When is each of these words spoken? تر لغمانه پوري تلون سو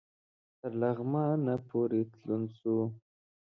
تر 0.59 0.71
لغمانه 0.81 1.55
پوري 1.67 2.01
تلون 2.11 2.43
سو 2.57 2.75